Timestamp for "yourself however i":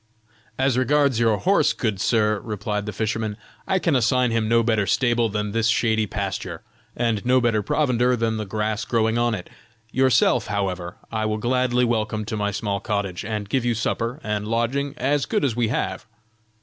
9.91-11.25